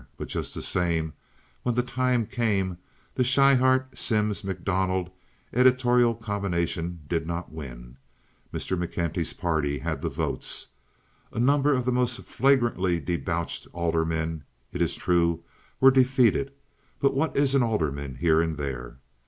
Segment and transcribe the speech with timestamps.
[0.17, 1.13] But just the same,
[1.61, 2.79] when the time came,
[3.13, 5.11] the Schryhart Simms MacDonald
[5.53, 7.97] editorial combination did not win.
[8.51, 8.75] Mr.
[8.75, 10.69] McKenty's party had the votes.
[11.33, 14.43] A number of the most flagrantly debauched aldermen,
[14.73, 15.43] it is true,
[15.79, 16.51] were defeated;
[16.99, 18.97] but what is an alderman here and there?